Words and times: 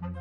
Boa 0.00 0.12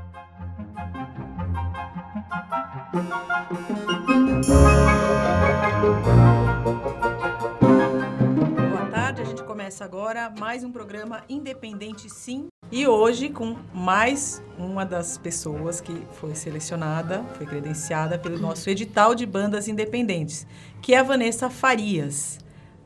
tarde, 8.92 9.21
a 9.21 9.26
gente 9.26 9.44
começa 9.44 9.86
agora 9.86 10.34
mais 10.40 10.63
um 10.63 10.71
programa 10.71 11.24
Independente 11.29 12.10
Sim. 12.10 12.48
E 12.71 12.88
hoje 12.88 13.29
com 13.29 13.55
mais 13.71 14.44
uma 14.58 14.84
das 14.84 15.15
pessoas 15.19 15.79
que 15.79 15.94
foi 16.13 16.33
selecionada, 16.33 17.23
foi 17.35 17.45
credenciada 17.45 18.17
pelo 18.17 18.39
nosso 18.39 18.67
edital 18.71 19.13
de 19.13 19.27
bandas 19.27 19.67
independentes, 19.67 20.47
que 20.81 20.95
é 20.95 20.97
a 20.97 21.03
Vanessa 21.03 21.51
Farias, 21.51 22.39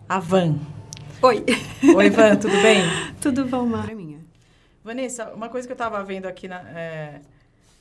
a 0.09 0.19
Van. 0.19 0.59
Oi. 1.21 1.45
Oi, 1.95 2.09
Van, 2.09 2.35
tudo 2.35 2.61
bem? 2.61 2.81
Tudo 3.21 3.45
bom, 3.45 3.65
Mara? 3.65 3.93
Vanessa, 4.84 5.32
uma 5.34 5.50
coisa 5.50 5.68
que 5.68 5.71
eu 5.71 5.75
estava 5.75 6.04
vendo 6.04 6.25
aqui 6.25 6.47
na, 6.47 6.59
é, 6.70 7.21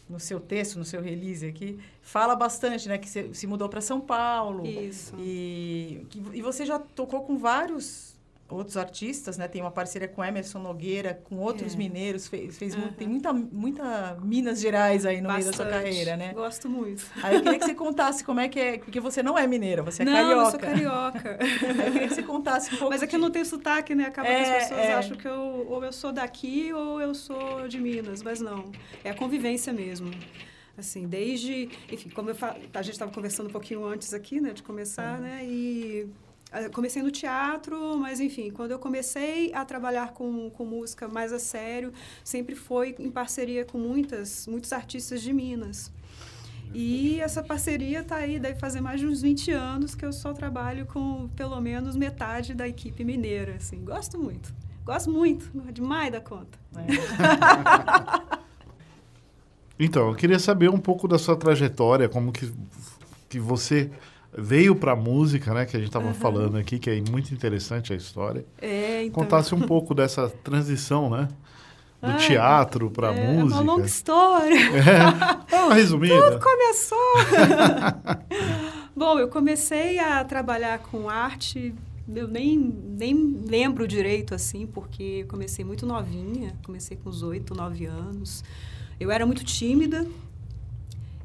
no 0.09 0.21
seu 0.21 0.41
texto, 0.41 0.79
no 0.79 0.85
seu 0.85 1.01
release 1.01 1.47
aqui, 1.47 1.79
fala 2.03 2.35
bastante, 2.35 2.89
né? 2.89 2.99
Que 2.99 3.09
você 3.09 3.33
se 3.33 3.47
mudou 3.47 3.69
para 3.69 3.81
São 3.81 4.01
Paulo. 4.01 4.67
Isso. 4.67 5.15
E, 5.19 6.07
que, 6.11 6.23
e 6.35 6.43
você 6.43 6.67
já 6.67 6.79
tocou 6.79 7.23
com 7.23 7.39
vários 7.39 8.15
outros 8.51 8.77
artistas, 8.77 9.39
né? 9.39 9.47
Tem 9.49 9.61
uma 9.61 9.71
parceria 9.71 10.09
com 10.09 10.25
Emerson 10.25 10.59
Nogueira, 10.59 11.15
com 11.25 11.37
outros 11.39 11.75
É. 11.75 11.77
mineiros. 11.77 12.27
Fez, 12.29 12.59
fez 12.59 12.75
mu- 12.75 12.85
Aham. 12.85 12.93
Tem 12.93 13.09
muita, 13.09 13.33
muita 13.33 14.19
Minas 14.23 14.61
Gerais 14.61 15.05
aí 15.07 15.21
no 15.21 15.29
meio 15.33 15.45
da 15.45 15.53
sua 15.53 15.65
Bastante. 15.65 15.85
carreira, 15.85 16.17
né? 16.17 16.33
Gosto 16.33 16.69
muito. 16.69 17.05
Aí 17.23 17.37
eu 17.37 17.43
queria 17.43 17.59
que 17.59 17.65
você 17.65 17.75
contasse 17.75 18.25
como 18.25 18.41
é 18.41 18.49
que 18.49 18.59
é... 18.61 18.79
Porque 18.79 19.01
você 19.01 19.23
não 19.23 19.39
é 19.39 19.47
mineira, 19.47 19.83
você 19.83 20.03
é 20.03 20.05
não, 20.05 20.13
carioca. 20.13 20.41
eu 20.43 20.51
sou 20.51 20.61
carioca. 20.61 21.39
Aí 21.81 21.87
eu 21.87 21.93
queria 21.93 22.09
que 22.09 22.15
você 22.15 22.23
contasse 22.23 22.75
um 22.75 22.79
pouco 22.79 22.93
Mas 22.93 23.03
é 23.03 23.07
que 23.07 23.11
de- 23.11 23.17
eu 23.17 23.21
não 23.21 23.31
tenho 23.31 23.47
sotaque, 23.47 23.95
né? 23.95 24.05
Acaba 24.07 24.29
que 24.29 24.35
É, 24.35 24.41
as 24.57 24.63
pessoas 24.65 24.81
é. 24.87 24.95
acham 24.95 25.17
que 25.17 25.27
eu 25.29 25.67
ou 25.69 25.85
eu 25.85 25.93
sou 25.93 26.13
daqui 26.13 26.73
ou 26.73 27.01
eu 27.01 27.15
sou 27.15 27.69
de 27.69 27.79
Minas, 27.79 28.23
mas 28.23 28.41
não. 28.41 28.71
É 29.05 29.11
a 29.11 29.15
convivência 29.15 29.73
mesmo. 29.73 30.11
Assim, 30.79 31.07
desde, 31.07 31.69
enfim, 31.93 32.09
como 32.09 32.31
eu 32.31 32.35
fa... 32.35 32.57
a 32.73 32.83
gente 32.83 32.95
estava 32.95 33.11
conversando 33.13 33.49
um 33.49 33.53
pouquinho 33.53 33.85
antes 33.85 34.15
aqui, 34.15 34.41
né, 34.41 34.53
de 34.53 34.63
começar, 34.63 35.17
Uhum. 35.17 35.25
né? 35.25 35.41
E 35.45 36.07
comecei 36.73 37.03
no 37.03 37.11
teatro, 37.11 37.97
mas 37.99 38.21
enfim, 38.21 38.51
quando 38.51 38.73
eu 38.73 38.79
comecei 38.79 39.53
a 39.55 39.65
trabalhar 39.65 40.13
com, 40.13 40.51
com 40.51 40.65
música 40.65 41.09
mais 41.09 41.33
a 41.33 41.39
sério, 41.39 41.93
sempre 42.25 42.55
foi 42.55 42.95
em 42.99 43.11
parceria 43.11 43.65
com 43.65 43.79
muitas, 43.79 44.47
muitos 44.47 44.73
artistas 44.73 45.23
de 45.23 45.33
Minas. 45.33 45.93
E 46.73 47.21
essa 47.21 47.43
parceria 47.43 48.01
está 48.01 48.17
aí, 48.17 48.39
deve 48.39 48.59
fazer 48.59 48.81
mais 48.81 49.01
de 49.01 49.07
uns 49.07 49.23
20 49.23 49.51
anos 49.51 49.95
que 49.95 50.05
eu 50.05 50.13
só 50.13 50.33
trabalho 50.33 50.87
com 50.87 51.29
pelo 51.35 51.61
menos 51.61 51.97
metade 51.97 52.55
da 52.55 52.69
equipe 52.69 53.05
mineira, 53.05 53.57
assim. 53.57 53.85
Gosto 53.85 54.19
muito. 54.19 54.55
Gosto 54.85 55.11
muito, 55.11 55.51
demais 55.73 56.13
da 56.13 56.21
conta. 56.21 56.59
É. 56.77 58.41
Então, 59.83 60.11
eu 60.11 60.15
queria 60.15 60.39
saber 60.39 60.69
um 60.69 60.77
pouco 60.77 61.09
da 61.09 61.19
sua 61.19 61.35
trajetória, 61.35 62.07
como 62.07 62.31
que, 62.31 62.53
que 63.31 63.41
você 63.41 63.91
veio 64.37 64.75
para 64.75 64.93
a 64.93 64.97
música, 64.97 65.53
né? 65.53 65.67
Que 65.67 65.77
a 65.77 65.81
gente 65.81 65.89
estava 65.89 66.13
falando 66.15 66.57
aqui, 66.57 66.79
que 66.79 66.91
é 66.91 67.01
muito 67.11 67.33
interessante 67.35 67.93
a 67.93 67.97
história. 67.97 68.45
É, 68.61 69.05
então. 69.05 69.23
Contasse 69.23 69.55
um 69.55 69.61
pouco 69.61 69.95
dessa 69.95 70.29
transição, 70.29 71.11
né? 71.11 71.29
Do 72.01 72.09
Ai, 72.09 72.19
teatro 72.19 72.91
para 72.91 73.11
a 73.11 73.15
é 73.15 73.33
música. 73.33 73.61
uma 73.61 73.73
longa 73.73 73.87
história. 73.87 74.57
É, 75.53 75.57
uma 75.65 75.75
resumida. 75.75 76.15
Tudo 76.31 76.41
começou. 76.43 76.99
Bom, 78.97 79.19
eu 79.19 79.29
comecei 79.29 79.99
a 79.99 80.25
trabalhar 80.25 80.79
com 80.79 81.09
arte, 81.09 81.75
eu 82.09 82.27
nem, 82.27 82.57
nem 82.59 83.41
lembro 83.47 83.87
direito, 83.87 84.35
assim, 84.35 84.67
porque 84.67 85.25
comecei 85.29 85.65
muito 85.65 85.85
novinha, 85.85 86.57
comecei 86.65 86.97
com 86.97 87.11
uns 87.11 87.23
oito, 87.23 87.55
nove 87.55 87.85
anos. 87.85 88.45
Eu 88.99 89.11
era 89.11 89.27
muito 89.27 89.45
tímida, 89.45 90.07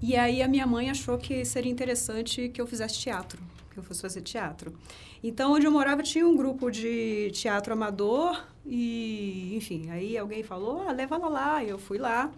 e 0.01 0.15
aí 0.15 0.41
a 0.41 0.47
minha 0.47 0.67
mãe 0.67 0.89
achou 0.89 1.17
que 1.17 1.43
seria 1.45 1.71
interessante 1.71 2.49
que 2.49 2.61
eu 2.61 2.67
fizesse 2.67 2.99
teatro, 2.99 3.41
que 3.71 3.79
eu 3.79 3.83
fosse 3.83 4.01
fazer 4.01 4.21
teatro. 4.21 4.73
Então, 5.23 5.53
onde 5.53 5.65
eu 5.65 5.71
morava 5.71 6.03
tinha 6.03 6.27
um 6.27 6.35
grupo 6.35 6.69
de 6.69 7.31
teatro 7.31 7.73
amador, 7.73 8.43
e, 8.65 9.55
enfim, 9.55 9.89
aí 9.89 10.17
alguém 10.17 10.43
falou, 10.43 10.83
ah, 10.87 10.91
leva 10.91 11.15
ela 11.15 11.27
lá, 11.27 11.63
e 11.63 11.69
eu 11.69 11.79
fui 11.79 11.97
lá. 11.97 12.31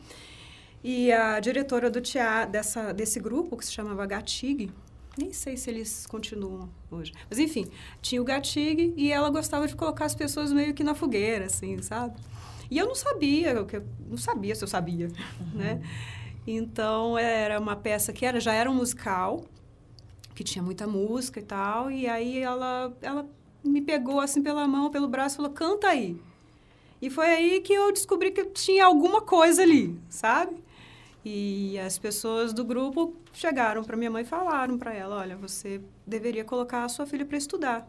E 0.83 1.11
a 1.11 1.39
diretora 1.39 1.89
do 1.89 1.99
teatro, 1.99 2.51
dessa, 2.51 2.93
desse 2.93 3.19
grupo, 3.19 3.57
que 3.57 3.65
se 3.65 3.71
chamava 3.73 4.05
Gatig, 4.05 4.71
nem 5.17 5.33
sei 5.33 5.57
se 5.57 5.69
eles 5.69 6.05
continuam 6.05 6.69
hoje. 6.91 7.11
Mas, 7.29 7.39
enfim, 7.39 7.67
tinha 8.01 8.21
o 8.21 8.25
Gatig 8.25 8.93
e 8.95 9.11
ela 9.11 9.29
gostava 9.29 9.67
de 9.67 9.75
colocar 9.75 10.05
as 10.05 10.15
pessoas 10.15 10.53
meio 10.53 10.73
que 10.73 10.83
na 10.83 10.93
fogueira, 10.93 11.45
assim, 11.45 11.81
sabe? 11.81 12.15
E 12.69 12.77
eu 12.77 12.85
não 12.85 12.95
sabia, 12.95 13.49
eu 13.51 13.67
não 14.09 14.17
sabia 14.17 14.53
se 14.53 14.63
eu 14.63 14.67
sabia, 14.67 15.09
né? 15.53 15.81
Então, 16.47 17.17
era 17.17 17.59
uma 17.59 17.75
peça 17.75 18.13
que 18.13 18.25
era, 18.25 18.39
já 18.39 18.53
era 18.53 18.71
um 18.71 18.73
musical, 18.73 19.43
que 20.33 20.45
tinha 20.45 20.63
muita 20.63 20.87
música 20.87 21.41
e 21.41 21.43
tal, 21.43 21.91
e 21.91 22.07
aí 22.07 22.39
ela, 22.39 22.95
ela 23.01 23.27
me 23.61 23.81
pegou 23.81 24.21
assim 24.21 24.41
pela 24.41 24.65
mão, 24.65 24.89
pelo 24.89 25.09
braço 25.09 25.35
falou, 25.35 25.51
canta 25.51 25.87
aí. 25.87 26.17
E 27.01 27.09
foi 27.09 27.27
aí 27.27 27.59
que 27.59 27.73
eu 27.73 27.91
descobri 27.91 28.31
que 28.31 28.45
tinha 28.45 28.85
alguma 28.85 29.21
coisa 29.21 29.61
ali, 29.61 29.99
sabe? 30.09 30.63
E 31.23 31.77
as 31.79 31.99
pessoas 31.99 32.53
do 32.53 32.63
grupo 32.63 33.13
chegaram 33.33 33.83
para 33.83 33.97
minha 33.97 34.09
mãe 34.09 34.23
e 34.23 34.25
falaram 34.25 34.77
para 34.77 34.93
ela, 34.93 35.17
olha, 35.17 35.35
você 35.35 35.81
deveria 36.05 36.45
colocar 36.45 36.85
a 36.85 36.89
sua 36.89 37.05
filha 37.05 37.25
para 37.25 37.37
estudar. 37.37 37.87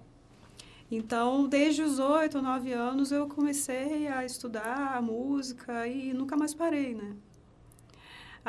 Então, 0.90 1.46
desde 1.46 1.82
os 1.82 1.98
oito, 1.98 2.42
nove 2.42 2.72
anos, 2.72 3.12
eu 3.12 3.28
comecei 3.28 4.08
a 4.08 4.24
estudar 4.24 5.00
música 5.00 5.86
e 5.86 6.12
nunca 6.12 6.36
mais 6.36 6.54
parei, 6.54 6.94
né? 6.94 7.14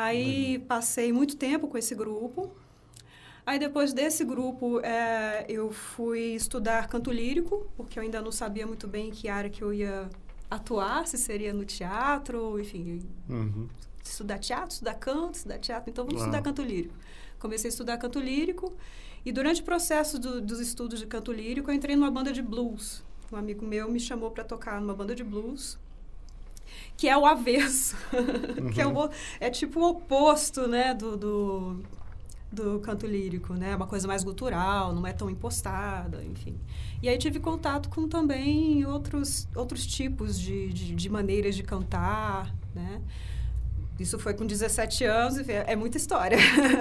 Aí 0.04 0.60
passei 0.60 1.12
muito 1.12 1.36
tempo 1.36 1.68
com 1.68 1.78
esse 1.78 1.94
grupo. 1.94 2.50
Aí 3.46 3.58
depois 3.60 3.92
desse 3.94 4.24
grupo, 4.24 4.80
eh, 4.82 5.46
eu 5.50 5.72
fui 5.72 6.36
estudar 6.36 6.88
canto 6.88 7.12
lírico, 7.12 7.68
porque 7.76 7.98
eu 8.00 8.04
ainda 8.04 8.22
não 8.22 8.32
sabia 8.32 8.66
muito 8.68 8.88
bem 8.88 9.08
em 9.08 9.12
que 9.12 9.28
área 9.28 9.50
que 9.50 9.62
eu 9.64 9.74
ia 9.74 10.08
atuar, 10.50 11.06
se 11.08 11.18
seria 11.18 11.52
no 11.54 11.66
teatro, 11.66 12.60
enfim, 12.60 13.02
Uhum. 13.28 13.68
estudar 14.04 14.38
teatro, 14.40 14.72
estudar 14.72 14.94
canto, 14.96 15.36
estudar 15.36 15.58
teatro, 15.60 15.90
então 15.90 16.06
vamos 16.06 16.22
Ah. 16.22 16.26
estudar 16.26 16.42
canto 16.44 16.62
lírico. 16.62 16.94
Comecei 17.40 17.70
a 17.70 17.72
estudar 17.72 17.98
canto 17.98 18.20
lírico 18.20 18.74
e 19.26 19.32
durante 19.32 19.62
o 19.62 19.66
processo 19.66 20.18
do- 20.20 20.42
dos 20.42 20.60
estudos 20.60 21.00
de 21.00 21.08
canto 21.08 21.32
lírico, 21.32 21.70
eu 21.72 21.76
entrei 21.76 21.96
numa 21.96 22.12
banda 22.12 22.32
de 22.32 22.42
blues. 22.42 23.04
Um 23.32 23.36
amigo 23.36 23.66
meu 23.66 23.90
me 23.92 24.00
chamou 24.00 24.32
para 24.32 24.44
tocar 24.44 24.80
numa 24.80 24.94
banda 24.94 25.14
de 25.16 25.24
blues, 25.24 25.78
que 26.98 27.08
é 27.08 27.18
o 27.18 27.26
avesso, 27.26 27.96
que 28.74 28.82
é, 28.82 28.86
o, 28.88 29.06
o- 29.06 29.10
é 29.40 29.50
tipo 29.50 29.80
o 29.80 29.90
oposto, 29.90 30.68
né, 30.68 30.94
do, 30.94 31.16
do, 31.18 31.84
do 32.52 32.80
canto 32.80 33.06
lírico, 33.08 33.54
né? 33.54 33.76
Uma 33.76 33.88
coisa 33.88 34.08
mais 34.08 34.24
gutural, 34.24 34.94
não 34.94 35.06
é 35.08 35.14
tão 35.14 35.30
impostada, 35.30 36.24
enfim. 36.24 36.56
E 37.02 37.08
aí 37.08 37.18
tive 37.18 37.40
contato 37.40 37.90
com 37.90 38.08
também 38.08 38.86
outros, 38.86 39.48
outros 39.56 39.86
tipos 39.86 40.38
de, 40.40 40.70
de, 40.74 40.96
de 40.96 41.10
maneiras 41.10 41.56
de 41.56 41.64
cantar, 41.64 42.54
né? 42.76 43.02
Isso 44.00 44.18
foi 44.18 44.34
com 44.34 44.46
17 44.46 45.04
anos, 45.04 45.38
enfim, 45.38 45.52
é 45.52 45.76
muita 45.76 45.98
história. 45.98 46.38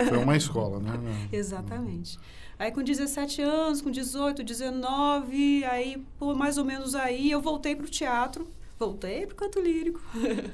Foi 0.09 0.19
uma 0.19 0.37
escola, 0.39 0.79
né? 0.79 0.93
Exatamente. 1.33 2.17
Aí 2.59 2.71
com 2.73 2.83
17 2.83 3.41
anos, 3.43 3.81
com 3.81 3.91
18, 3.91 4.43
19, 4.43 5.65
aí 5.65 6.03
por 6.19 6.35
mais 6.37 6.59
ou 6.59 6.65
menos 6.65 6.95
aí 6.95 7.31
eu 7.31 7.41
voltei 7.41 7.75
para 7.77 7.87
o 7.87 7.89
teatro, 7.89 8.49
voltei 8.79 9.27
para 9.27 9.35
o 9.35 9.37
canto 9.37 9.61
lírico, 9.61 10.01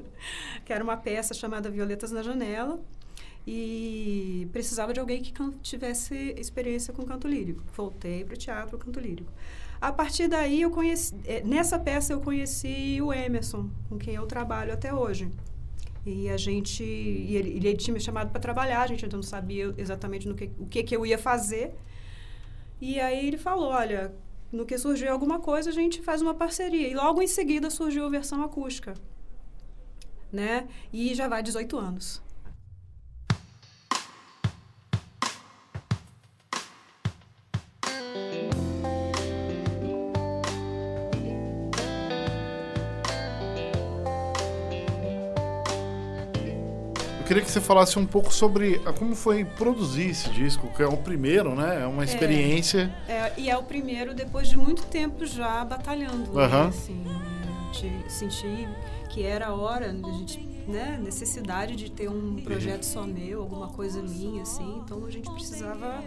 que 0.64 0.72
era 0.72 0.82
uma 0.82 0.96
peça 0.96 1.34
chamada 1.34 1.70
Violetas 1.70 2.10
na 2.10 2.22
Janela, 2.22 2.80
e 3.46 4.48
precisava 4.52 4.92
de 4.92 5.00
alguém 5.00 5.22
que 5.22 5.32
tivesse 5.60 6.34
experiência 6.38 6.94
com 6.94 7.04
canto 7.04 7.28
lírico. 7.28 7.62
Voltei 7.76 8.24
para 8.24 8.34
o 8.34 8.36
teatro, 8.36 8.78
canto 8.78 8.98
lírico. 8.98 9.30
A 9.80 9.92
partir 9.92 10.28
daí 10.28 10.62
eu 10.62 10.70
conheci, 10.70 11.14
eh, 11.26 11.42
nessa 11.44 11.78
peça 11.78 12.14
eu 12.14 12.20
conheci 12.20 12.98
o 13.02 13.12
Emerson, 13.12 13.68
com 13.88 13.98
quem 13.98 14.14
eu 14.14 14.26
trabalho 14.26 14.72
até 14.72 14.94
hoje. 14.94 15.30
E 16.06 16.28
a 16.30 16.38
gente, 16.38 16.82
e 16.82 17.36
ele, 17.36 17.50
ele 17.50 17.76
tinha 17.76 17.92
me 17.92 18.00
chamado 18.00 18.30
para 18.30 18.40
trabalhar, 18.40 18.82
a 18.82 18.86
gente 18.86 19.04
ainda 19.04 19.16
não 19.16 19.22
sabia 19.22 19.74
exatamente 19.76 20.26
no 20.26 20.34
que, 20.34 20.50
o 20.58 20.66
que, 20.66 20.82
que 20.82 20.96
eu 20.96 21.04
ia 21.04 21.18
fazer. 21.18 21.74
E 22.80 22.98
aí 22.98 23.26
ele 23.26 23.38
falou, 23.38 23.68
olha, 23.68 24.14
no 24.52 24.64
que 24.66 24.78
surgiu 24.78 25.12
alguma 25.12 25.40
coisa, 25.40 25.70
a 25.70 25.72
gente 25.72 26.02
faz 26.02 26.22
uma 26.22 26.34
parceria. 26.34 26.88
E 26.88 26.94
logo 26.94 27.22
em 27.22 27.26
seguida 27.26 27.70
surgiu 27.70 28.06
a 28.06 28.10
versão 28.10 28.42
acústica, 28.42 28.94
né? 30.32 30.68
E 30.92 31.14
já 31.14 31.28
vai 31.28 31.42
18 31.42 31.76
anos. 31.78 32.22
Queria 47.24 47.42
que 47.42 47.50
você 47.50 47.60
falasse 47.60 47.98
um 47.98 48.06
pouco 48.06 48.32
sobre 48.32 48.80
a- 48.84 48.92
como 48.92 49.14
foi 49.14 49.44
produzir 49.44 50.10
esse 50.10 50.28
disco, 50.30 50.68
que 50.76 50.82
é 50.82 50.86
o 50.86 50.96
primeiro, 50.96 51.54
né? 51.54 51.82
É 51.82 51.86
uma 51.86 52.04
experiência. 52.04 52.94
É, 53.08 53.32
e 53.36 53.50
é 53.50 53.56
o 53.56 53.62
primeiro 53.62 54.14
depois 54.14 54.48
de 54.48 54.56
muito 54.56 54.84
tempo 54.86 55.24
já 55.26 55.64
batalhando, 55.64 56.32
né? 56.32 56.44
Aham. 56.44 56.68
Assim, 56.68 57.04
de 57.72 58.12
sentir 58.12 58.68
que 59.08 59.22
era 59.24 59.48
a 59.48 59.54
hora 59.54 59.92
da 59.92 60.10
gente 60.12 60.38
né, 60.66 60.98
necessidade 61.02 61.76
de 61.76 61.90
ter 61.90 62.08
um 62.08 62.36
projeto 62.36 62.84
só 62.84 63.02
meu, 63.02 63.42
alguma 63.42 63.68
coisa 63.68 64.00
minha, 64.02 64.42
assim. 64.42 64.80
Então 64.82 65.04
a 65.04 65.10
gente 65.10 65.30
precisava, 65.30 66.02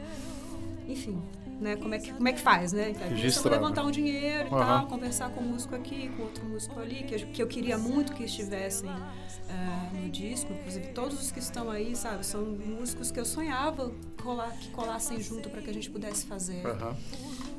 enfim, 0.88 1.22
né? 1.60 1.76
Como 1.76 1.94
é 1.94 2.00
que, 2.00 2.12
como 2.14 2.28
é 2.28 2.34
que 2.34 2.40
faz, 2.42 2.72
né? 2.74 2.92
Então, 2.92 3.08
Registrar, 3.08 3.52
levantar 3.52 3.84
um 3.84 3.92
dinheiro 3.92 4.50
e 4.50 4.54
Aham. 4.54 4.66
tal, 4.66 4.88
conversar 4.88 5.30
com 5.32 5.42
um 5.42 5.50
músico 5.50 5.76
aqui, 5.76 6.10
com 6.16 6.24
outro 6.24 6.46
músico 6.46 6.80
ali, 6.80 7.04
que, 7.04 7.16
eu- 7.16 7.28
que 7.28 7.42
eu 7.44 7.48
queria 7.48 7.78
muito 7.78 8.14
que 8.14 8.24
estivessem 8.24 8.90
eh, 9.50 9.90
no 10.02 10.10
disco. 10.10 10.54
Inclusive, 10.54 10.88
todos 10.90 11.20
os 11.22 11.32
que 11.32 11.40
estão 11.40 11.70
aí, 11.72 11.96
sabe, 11.96 12.26
são 12.26 12.44
músicos 12.46 13.12
que 13.12 13.20
eu 13.20 13.26
sonhava 13.26 13.92
colar, 14.22 14.52
que 14.58 14.70
colassem 14.72 15.20
junto 15.22 15.50
para 15.50 15.62
que 15.62 15.70
a 15.70 15.74
gente 15.74 15.90
pudesse 15.90 16.26
fazer 16.26 16.66
Aham. 16.66 16.96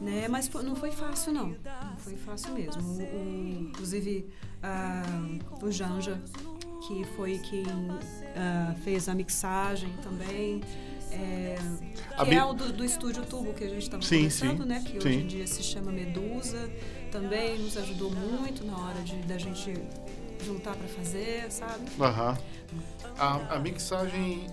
né? 0.00 0.28
Mas 0.28 0.48
não 0.50 0.74
foi 0.76 0.90
fácil, 0.90 1.32
não. 1.32 1.48
Não 1.48 1.96
foi 1.98 2.16
fácil 2.16 2.52
mesmo. 2.52 2.82
O, 2.82 3.02
o- 3.02 3.68
inclusive, 3.70 4.26
ah, 4.62 5.02
o 5.62 5.70
Janja, 5.70 6.20
que 6.86 7.04
foi 7.16 7.38
quem 7.38 7.64
ah, 8.36 8.74
fez 8.84 9.08
a 9.08 9.14
mixagem 9.14 9.92
também, 10.02 10.60
é, 11.12 11.56
que 12.24 12.34
é 12.34 12.44
o 12.44 12.52
do, 12.52 12.72
do 12.72 12.84
Estúdio 12.84 13.24
Tubo 13.24 13.52
que 13.54 13.64
a 13.64 13.68
gente 13.68 13.82
estava 13.82 14.02
conversando, 14.02 14.62
sim, 14.62 14.68
né? 14.68 14.82
Que 14.84 14.92
sim. 14.92 15.08
hoje 15.08 15.18
em 15.20 15.26
dia 15.26 15.46
se 15.46 15.62
chama 15.62 15.90
Medusa. 15.92 16.70
Também 17.10 17.58
nos 17.58 17.76
ajudou 17.76 18.10
muito 18.10 18.64
na 18.66 18.76
hora 18.76 19.00
de, 19.02 19.16
da 19.22 19.38
gente 19.38 19.74
juntar 20.44 20.74
para 20.76 20.86
fazer, 20.88 21.50
sabe? 21.50 21.84
Aham. 22.00 22.38
A, 23.18 23.54
a 23.56 23.58
mixagem, 23.58 24.46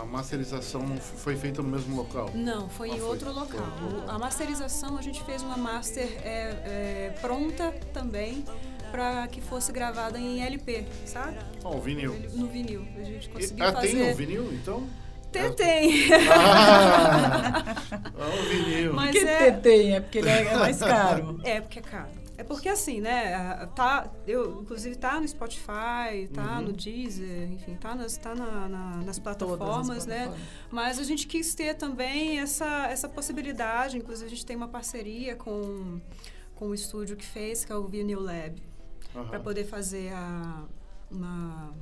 a 0.00 0.04
masterização 0.04 0.84
foi 0.98 1.36
feita 1.36 1.62
no 1.62 1.68
mesmo 1.68 1.96
local? 1.96 2.30
Não, 2.34 2.68
foi 2.68 2.90
Ah, 2.90 2.94
em 2.96 2.98
foi. 2.98 3.08
outro 3.08 3.32
local. 3.32 3.60
A 4.08 4.18
masterização, 4.18 4.98
a 4.98 5.02
gente 5.02 5.22
fez 5.24 5.42
uma 5.42 5.56
master 5.56 6.04
é, 6.22 7.10
é, 7.12 7.14
pronta 7.20 7.72
também 7.94 8.44
para 8.90 9.28
que 9.28 9.40
fosse 9.40 9.70
gravada 9.72 10.18
em 10.18 10.42
LP, 10.42 10.84
sabe? 11.06 11.38
Ó, 11.64 11.76
o 11.76 11.80
vinil. 11.80 12.12
No 12.34 12.48
vinil. 12.48 12.84
A 12.98 13.04
gente 13.04 13.26
E- 13.28 13.30
conseguiu 13.30 13.64
ah, 13.64 13.72
fazer. 13.72 13.88
tem 13.92 14.12
o 14.12 14.16
vinil, 14.16 14.52
então? 14.52 14.86
Tentei. 15.32 16.08
Ah, 16.32 17.64
o 18.16 18.48
vinil. 18.48 18.92
Mas 18.94 19.12
que 19.12 19.18
é- 19.18 19.50
tem? 19.52 19.94
É 19.94 20.00
porque 20.00 20.18
ele 20.18 20.28
é 20.28 20.56
mais 20.56 20.78
caro. 20.78 21.40
É, 21.44 21.60
porque 21.60 21.78
é 21.78 21.82
caro. 21.82 22.08
É 22.36 22.42
porque 22.42 22.70
assim, 22.70 23.02
né? 23.02 23.68
Tá, 23.76 24.10
eu, 24.26 24.62
inclusive 24.62 24.96
tá 24.96 25.20
no 25.20 25.28
Spotify, 25.28 26.26
tá 26.32 26.56
Uhum. 26.56 26.62
no 26.68 26.72
Deezer, 26.72 27.52
enfim, 27.52 27.74
tá 27.74 27.94
nas, 27.94 28.16
tá 28.16 28.34
na- 28.34 28.66
na- 28.66 28.96
nas 29.04 29.18
plataformas, 29.18 30.06
né? 30.06 30.20
plataformas. 30.24 30.48
Mas 30.70 30.98
a 30.98 31.02
gente 31.04 31.26
quis 31.26 31.54
ter 31.54 31.74
também 31.74 32.40
essa, 32.40 32.86
essa 32.86 33.08
possibilidade. 33.10 33.98
Inclusive, 33.98 34.26
a 34.26 34.30
gente 34.30 34.46
tem 34.46 34.56
uma 34.56 34.68
parceria 34.68 35.36
com, 35.36 36.00
com 36.54 36.68
o 36.68 36.74
estúdio 36.74 37.14
que 37.14 37.26
fez, 37.26 37.62
que 37.62 37.72
é 37.72 37.76
o 37.76 37.86
Vinyl 37.86 38.20
Lab, 38.20 38.54
Aham. 39.14 39.28
para 39.28 39.40
poder 39.40 39.64
fazer 39.66 40.10
a. 40.14 40.64
Uma, 41.10 41.74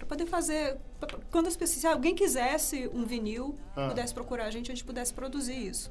para 0.00 0.06
poder 0.08 0.26
fazer. 0.26 0.78
pra- 0.98 1.18
Quando 1.30 1.46
as 1.46 1.56
pessoas, 1.56 1.78
se 1.80 1.86
alguém 1.86 2.14
quisesse 2.14 2.88
um 2.92 3.04
vinil, 3.04 3.54
Ah. 3.76 3.88
pudesse 3.88 4.14
procurar 4.14 4.46
a 4.46 4.50
gente, 4.50 4.72
a 4.72 4.74
gente 4.74 4.84
pudesse 4.84 5.12
produzir 5.12 5.54
isso. 5.68 5.90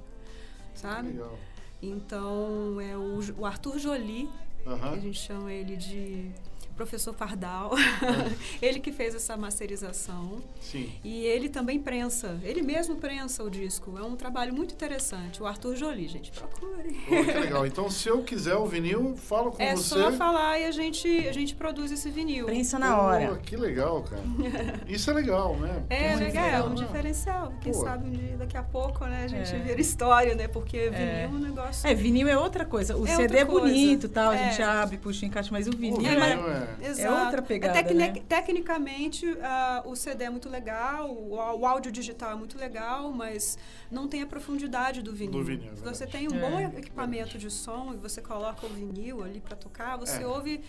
Sabe? 0.73 1.09
Legal. 1.09 1.37
Então, 1.81 2.81
é 2.81 2.97
o, 2.97 3.19
o 3.37 3.45
Arthur 3.45 3.77
Jolie, 3.79 4.27
que 4.63 4.69
a 4.69 4.97
gente 4.99 5.19
chama 5.19 5.53
ele 5.53 5.75
de 5.77 6.31
professor 6.79 7.13
Pardal, 7.13 7.71
ele 8.61 8.79
que 8.79 8.89
fez 8.93 9.13
essa 9.13 9.35
masterização. 9.35 10.37
Sim. 10.61 10.89
E 11.03 11.25
ele 11.25 11.49
também 11.49 11.77
prensa, 11.77 12.39
ele 12.41 12.61
mesmo 12.61 12.95
prensa 12.95 13.43
o 13.43 13.49
disco. 13.49 13.97
É 13.97 14.01
um 14.01 14.15
trabalho 14.15 14.53
muito 14.53 14.73
interessante. 14.73 15.43
O 15.43 15.45
Arthur 15.45 15.75
Jolie, 15.75 16.07
gente, 16.07 16.31
procure. 16.31 16.93
Pô, 16.93 17.25
que 17.25 17.37
legal. 17.37 17.65
Então, 17.67 17.89
se 17.89 18.07
eu 18.07 18.23
quiser 18.23 18.55
o 18.55 18.65
vinil, 18.65 19.13
falo 19.17 19.51
com 19.51 19.61
É 19.61 19.75
você. 19.75 19.89
só 20.01 20.11
falar 20.13 20.57
e 20.57 20.65
a 20.67 20.71
gente, 20.71 21.05
a 21.27 21.33
gente 21.33 21.53
produz 21.53 21.91
esse 21.91 22.09
vinil. 22.09 22.45
Prensa 22.45 22.79
na 22.79 22.97
hora. 23.01 23.35
que 23.43 23.57
legal, 23.57 24.01
cara. 24.03 24.23
Isso 24.87 25.11
é 25.11 25.13
legal, 25.13 25.57
né? 25.57 25.83
É, 25.89 26.11
Muito 26.11 26.23
legal, 26.23 26.45
é 26.45 26.63
um 26.63 26.69
né? 26.69 26.75
diferencial. 26.75 27.53
Quem 27.59 27.73
Pô. 27.73 27.83
sabe 27.83 28.07
um 28.07 28.11
dia, 28.11 28.37
daqui 28.37 28.55
a 28.55 28.63
pouco, 28.63 29.03
né, 29.05 29.25
a 29.25 29.27
gente 29.27 29.53
É. 29.53 29.59
vira 29.59 29.81
história, 29.81 30.33
né? 30.33 30.47
Porque 30.47 30.77
vinil 30.89 30.97
É. 30.97 31.23
é 31.23 31.27
um 31.27 31.39
negócio. 31.39 31.85
É, 31.85 31.93
vinil 31.93 32.29
é 32.29 32.37
outra 32.37 32.63
coisa. 32.63 32.95
O 32.95 33.05
É 33.05 33.15
CD 33.17 33.39
é 33.39 33.43
bonito 33.45 34.07
tal, 34.07 34.29
a 34.31 34.35
É. 34.37 34.49
gente 34.49 34.61
abre, 34.61 34.97
puxa, 34.97 35.25
encaixa, 35.25 35.49
mas 35.51 35.67
o 35.67 35.71
O 35.71 35.77
vinil 35.77 35.97
vinil 35.97 36.23
é... 36.23 36.68
é... 36.81 36.87
Exato. 36.87 37.23
outra 37.25 37.41
pegada, 37.41 37.73
tecni- 37.73 37.97
né? 37.97 38.13
Tecnicamente, 38.27 39.25
ah, 39.41 39.83
o 39.85 39.95
CD 39.95 40.25
é 40.25 40.29
muito 40.29 40.49
legal, 40.49 41.09
o, 41.11 41.33
o 41.35 41.65
áudio 41.65 41.91
digital 41.91 42.31
é 42.31 42.35
muito 42.35 42.57
legal, 42.57 43.11
mas 43.11 43.57
não 43.91 44.07
tem 44.07 44.21
a 44.21 44.27
profundidade 44.27 45.01
do 45.01 45.13
vinil. 45.13 45.31
Do 45.39 45.43
vinil, 45.43 45.71
é 45.71 45.75
Se 45.75 45.83
você 45.83 46.05
tem 46.07 46.27
um 46.27 46.35
É, 46.35 46.39
bom 46.39 46.59
é 46.59 46.65
equipamento 46.79 47.37
de 47.37 47.49
som 47.49 47.91
e 47.93 47.97
você 47.97 48.21
coloca 48.21 48.65
o 48.65 48.69
vinil 48.69 49.23
ali 49.23 49.39
para 49.39 49.55
tocar, 49.55 49.97
você 49.97 50.23
É. 50.23 50.27
ouve 50.27 50.61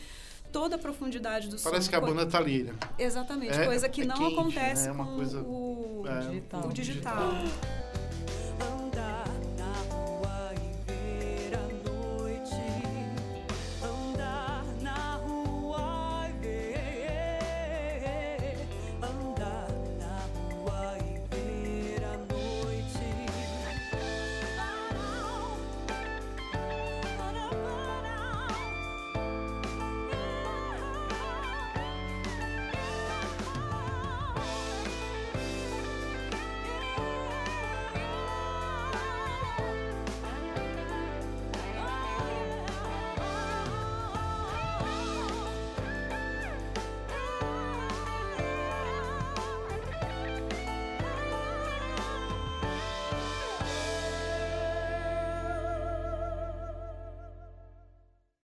toda 0.53 0.75
a 0.75 0.79
profundidade 0.79 1.49
do 1.49 1.57
som. 1.59 1.71
Parece 1.71 1.89
que 1.89 1.95
a 1.95 2.01
banda 2.01 2.27
tá 2.27 2.39
ali, 2.39 2.65
né? 2.65 2.75
Exatamente, 2.99 3.57
É- 3.59 3.65
coisa 3.67 3.89
que 3.89 4.03
é 4.03 4.05
não 4.05 4.17
quente, 4.17 4.35
acontece 4.35 4.83
né? 4.85 4.89
É 4.89 4.93
uma 4.93 5.05
com 5.07 5.15
coisa- 5.17 5.41
o, 5.43 6.05
É, 6.09 6.19
digital. 6.27 6.67
o 6.67 6.73
digital. 6.73 7.33